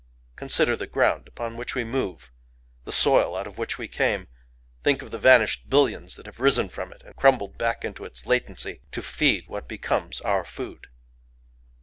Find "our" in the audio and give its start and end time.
10.21-10.43